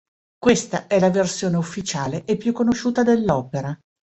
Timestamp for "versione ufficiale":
1.11-2.25